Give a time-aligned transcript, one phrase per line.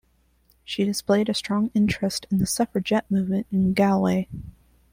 [0.63, 4.27] She displayed a strong interest in the suffragette movement in Galway.